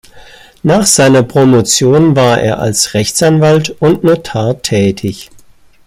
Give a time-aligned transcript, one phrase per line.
[0.63, 5.29] Nach seiner Promotion war er als Rechtsanwalt und Notar tätig.